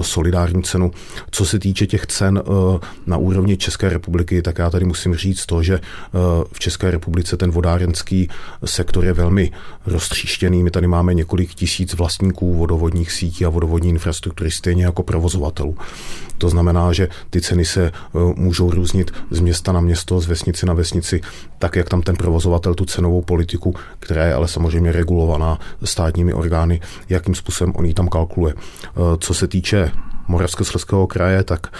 solidární 0.00 0.62
cenu. 0.62 0.90
Co 1.30 1.46
se 1.46 1.58
týče 1.58 1.86
těch 1.86 2.06
cen 2.06 2.42
na 3.06 3.16
úrovni 3.16 3.56
České 3.56 3.88
republiky, 3.88 4.42
tak 4.42 4.58
já 4.58 4.70
tady 4.70 4.84
musím 4.84 5.14
říct 5.14 5.46
to, 5.46 5.62
že 5.62 5.80
v 6.52 6.58
České 6.58 6.90
republice 6.90 7.36
ten 7.36 7.50
vodárenský 7.64 8.28
sektor 8.64 9.04
je 9.04 9.12
velmi 9.12 9.50
roztříštěný. 9.86 10.62
My 10.62 10.70
tady 10.70 10.86
máme 10.86 11.14
několik 11.14 11.54
tisíc 11.54 11.94
vlastníků 11.94 12.54
vodovodních 12.54 13.12
sítí 13.12 13.44
a 13.44 13.48
vodovodní 13.48 13.90
infrastruktury, 13.90 14.50
stejně 14.50 14.84
jako 14.84 15.02
provozovatelů. 15.02 15.76
To 16.38 16.48
znamená, 16.48 16.92
že 16.92 17.08
ty 17.30 17.40
ceny 17.40 17.64
se 17.64 17.84
e, 17.84 17.92
můžou 18.36 18.70
různit 18.70 19.10
z 19.30 19.40
města 19.40 19.72
na 19.72 19.80
město, 19.80 20.20
z 20.20 20.26
vesnici 20.26 20.66
na 20.66 20.74
vesnici, 20.74 21.20
tak 21.58 21.76
jak 21.76 21.88
tam 21.88 22.02
ten 22.02 22.16
provozovatel 22.16 22.74
tu 22.74 22.84
cenovou 22.84 23.22
politiku, 23.22 23.74
která 23.98 24.24
je 24.24 24.34
ale 24.34 24.48
samozřejmě 24.48 24.92
regulovaná 24.92 25.58
státními 25.84 26.34
orgány, 26.34 26.80
jakým 27.08 27.34
způsobem 27.34 27.72
on 27.76 27.84
ji 27.84 27.94
tam 27.94 28.08
kalkuluje. 28.08 28.54
E, 28.54 29.16
co 29.18 29.34
se 29.34 29.48
týče 29.48 29.90
Moravskoslezského 30.28 31.06
kraje, 31.06 31.44
tak 31.44 31.66
e, 31.68 31.72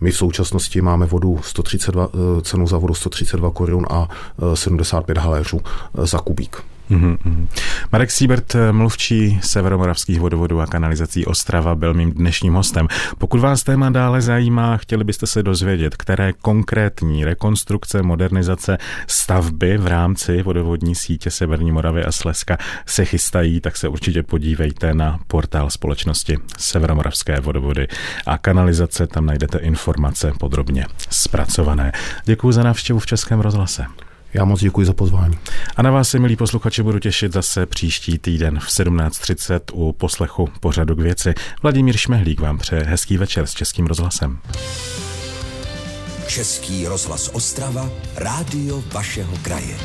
my 0.00 0.10
v 0.10 0.16
současnosti 0.16 0.80
máme 0.80 1.06
vodu 1.06 1.40
132, 1.42 2.08
eh, 2.14 2.42
cenu 2.42 2.66
za 2.66 2.78
vodu 2.78 2.94
132 2.94 3.50
korun 3.50 3.86
a 3.90 4.08
75 4.54 5.18
eh, 5.18 5.20
haléřů 5.20 5.60
eh, 5.64 6.06
za 6.06 6.18
kubík. 6.18 6.73
Mm-hmm. 6.90 7.46
Marek 7.92 8.10
Siebert, 8.10 8.56
mluvčí 8.72 9.38
severomoravských 9.42 10.20
vodovodů 10.20 10.60
a 10.60 10.66
kanalizací 10.66 11.26
Ostrava, 11.26 11.74
byl 11.74 11.94
mým 11.94 12.12
dnešním 12.12 12.54
hostem. 12.54 12.88
Pokud 13.18 13.40
vás 13.40 13.62
téma 13.62 13.90
dále 13.90 14.20
zajímá, 14.20 14.76
chtěli 14.76 15.04
byste 15.04 15.26
se 15.26 15.42
dozvědět, 15.42 15.96
které 15.96 16.32
konkrétní 16.32 17.24
rekonstrukce, 17.24 18.02
modernizace, 18.02 18.78
stavby 19.06 19.78
v 19.78 19.86
rámci 19.86 20.42
vodovodní 20.42 20.94
sítě 20.94 21.30
Severní 21.30 21.72
Moravy 21.72 22.04
a 22.04 22.12
Slezska 22.12 22.56
se 22.86 23.04
chystají, 23.04 23.60
tak 23.60 23.76
se 23.76 23.88
určitě 23.88 24.22
podívejte 24.22 24.94
na 24.94 25.18
portál 25.26 25.70
společnosti 25.70 26.38
Severomoravské 26.58 27.40
vodovody 27.40 27.88
a 28.26 28.38
kanalizace. 28.38 29.06
Tam 29.06 29.26
najdete 29.26 29.58
informace 29.58 30.32
podrobně 30.40 30.86
zpracované. 31.10 31.92
Děkuji 32.24 32.52
za 32.52 32.62
návštěvu 32.62 32.98
v 32.98 33.06
Českém 33.06 33.40
rozhlase. 33.40 33.86
Já 34.34 34.44
moc 34.44 34.60
děkuji 34.60 34.86
za 34.86 34.92
pozvání. 34.92 35.38
A 35.76 35.82
na 35.82 35.90
vás 35.90 36.08
se, 36.08 36.18
milí 36.18 36.36
posluchači, 36.36 36.82
budu 36.82 36.98
těšit 36.98 37.32
zase 37.32 37.66
příští 37.66 38.18
týden 38.18 38.60
v 38.60 38.68
17.30 38.68 39.60
u 39.72 39.92
poslechu 39.92 40.48
pořadu 40.60 40.96
k 40.96 41.00
věci. 41.00 41.34
Vladimír 41.62 41.96
Šmehlík 41.96 42.40
vám 42.40 42.58
přeje 42.58 42.82
hezký 42.82 43.16
večer 43.16 43.46
s 43.46 43.52
Českým 43.52 43.86
rozhlasem. 43.86 44.38
Český 46.26 46.86
rozhlas 46.86 47.30
Ostrava, 47.32 47.90
rádio 48.16 48.82
vašeho 48.92 49.36
kraje. 49.42 49.76